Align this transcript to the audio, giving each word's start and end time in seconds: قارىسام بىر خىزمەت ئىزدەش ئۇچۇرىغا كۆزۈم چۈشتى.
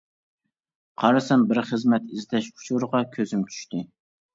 قارىسام 1.03 1.45
بىر 1.53 1.61
خىزمەت 1.75 2.11
ئىزدەش 2.19 2.51
ئۇچۇرىغا 2.59 3.07
كۆزۈم 3.17 3.51
چۈشتى. 3.55 3.89